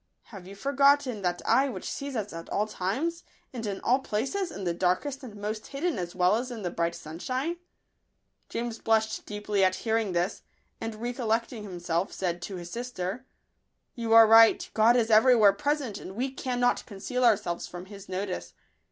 [0.33, 4.51] Have you forgotten that Eye which sees us at all times, and in all places,
[4.51, 7.57] in the darkest and most hidden as well as in the bright sunshine?"
[8.49, 10.41] James blushed deeply at 69 Digitized by Google hearing this;
[10.81, 13.27] and recollecting himself, said to his sister,"
[13.93, 17.85] You are right: God is every where present, and we cannot conceal our selves from
[17.85, 18.53] His notice.